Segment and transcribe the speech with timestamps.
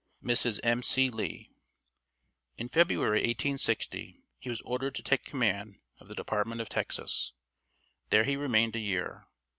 [0.23, 0.59] "MRS.
[0.63, 0.81] M.
[0.81, 1.11] C.
[1.11, 1.51] LEE."
[2.57, 7.33] In February, 1860, he was ordered to take command of the Department of Texas.
[8.09, 9.27] There he remained a year.